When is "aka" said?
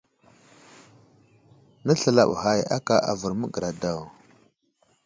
2.77-2.95